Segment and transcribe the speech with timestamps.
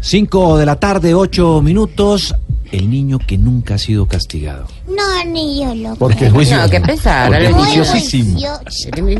[0.00, 2.34] 5 de la tarde, 8 minutos.
[2.70, 4.66] El niño que nunca ha sido castigado.
[4.86, 6.58] No, ni yo lo Porque es juicio.
[6.58, 7.28] No, qué pesar.
[7.28, 8.38] Porque es Muy juiciosísimo.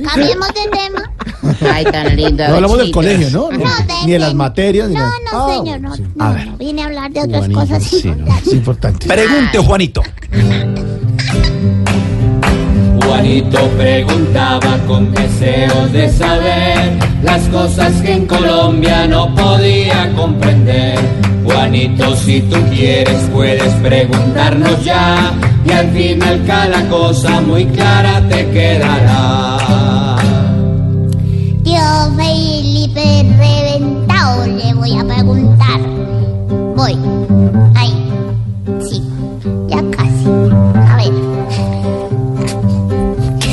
[0.04, 1.12] Cambiemos de tema.
[1.72, 2.46] Ay, tan lindo.
[2.46, 3.50] No hablamos del colegio, ¿no?
[3.50, 3.64] No,
[4.04, 4.90] Ni de las materias.
[4.90, 6.02] Ni No, de- no, Ah, señor, no, sí.
[6.14, 8.02] no, no, Vine a hablar de otras cosas sí,
[8.46, 9.06] es importante.
[9.06, 10.02] Pregunte, Juanito.
[13.18, 20.96] Juanito preguntaba con deseos de saber las cosas que en Colombia no podía comprender.
[21.44, 25.32] Juanito, si tú quieres puedes preguntarnos ya
[25.66, 29.57] y al final cada cosa muy clara te quedará.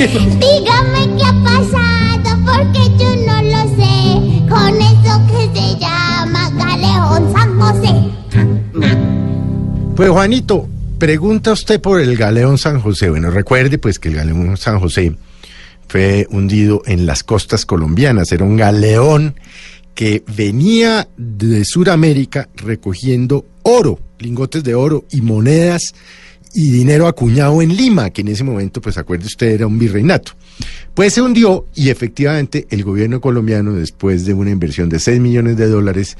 [0.08, 4.46] Dígame qué ha pasado porque yo no lo sé.
[4.48, 7.94] Con eso que se llama Galeón San José.
[9.96, 13.10] Pues Juanito, pregunta usted por el galeón San José.
[13.10, 15.16] Bueno, recuerde pues que el galeón San José
[15.88, 18.32] fue hundido en las costas colombianas.
[18.32, 19.40] Era un galeón
[19.96, 25.96] que venía de Sudamérica recogiendo oro, lingotes de oro y monedas
[26.56, 30.32] y dinero acuñado en Lima, que en ese momento, pues acuerde usted, era un virreinato.
[30.94, 35.58] Pues se hundió y efectivamente el gobierno colombiano, después de una inversión de 6 millones
[35.58, 36.18] de dólares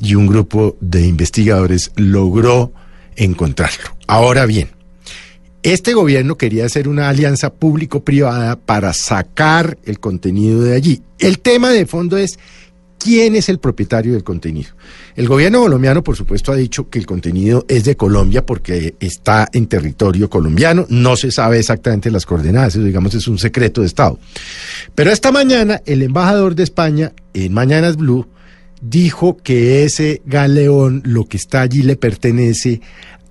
[0.00, 2.72] y un grupo de investigadores, logró
[3.14, 3.96] encontrarlo.
[4.08, 4.68] Ahora bien,
[5.62, 11.02] este gobierno quería hacer una alianza público-privada para sacar el contenido de allí.
[11.20, 12.38] El tema de fondo es
[12.98, 14.70] quién es el propietario del contenido.
[15.16, 19.48] El gobierno colombiano, por supuesto, ha dicho que el contenido es de Colombia porque está
[19.52, 20.86] en territorio colombiano.
[20.88, 24.18] No se sabe exactamente las coordenadas, eso digamos es un secreto de Estado.
[24.94, 28.26] Pero esta mañana el embajador de España en Mañanas Blue
[28.80, 32.80] dijo que ese galeón, lo que está allí, le pertenece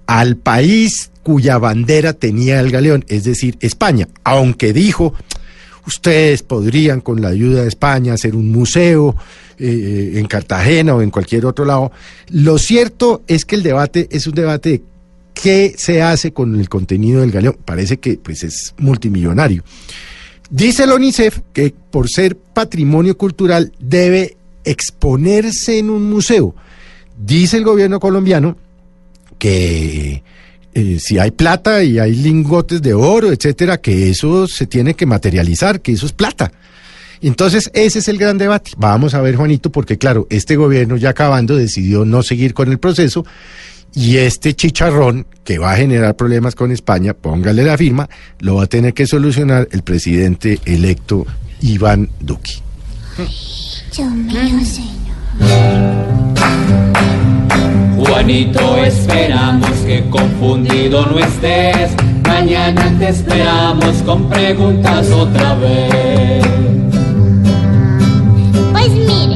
[0.05, 5.13] al país cuya bandera tenía el galeón, es decir, España, aunque dijo,
[5.87, 9.15] ustedes podrían con la ayuda de España hacer un museo
[9.57, 11.91] eh, en Cartagena o en cualquier otro lado.
[12.29, 14.81] Lo cierto es que el debate es un debate de
[15.33, 17.57] qué se hace con el contenido del galeón.
[17.63, 19.63] Parece que pues es multimillonario.
[20.49, 26.53] Dice el UNICEF que por ser patrimonio cultural debe exponerse en un museo.
[27.17, 28.57] Dice el gobierno colombiano
[29.39, 30.23] que
[30.79, 35.07] eh, si hay plata y hay lingotes de oro, etcétera, que eso se tiene que
[35.07, 36.51] materializar, que eso es plata.
[37.19, 38.73] Entonces, ese es el gran debate.
[38.77, 42.77] Vamos a ver, Juanito, porque claro, este gobierno ya acabando decidió no seguir con el
[42.77, 43.25] proceso
[43.95, 48.65] y este chicharrón que va a generar problemas con España, póngale la firma, lo va
[48.65, 51.25] a tener que solucionar el presidente electo
[51.59, 52.51] Iván Duque.
[53.17, 54.97] Dios mío, señor.
[58.07, 61.91] Juanito, esperamos que confundido no estés.
[62.23, 66.45] Mañana te esperamos con preguntas otra vez.
[68.71, 69.35] Pues mire,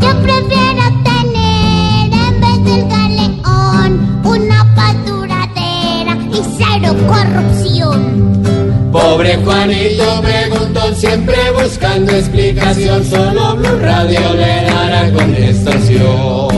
[0.00, 8.92] yo prefiero tener en vez del galeón una paz duradera y cero corrupción.
[8.92, 16.51] Pobre Juanito preguntó siempre buscando explicación, solo Blue Radio le dará contestación.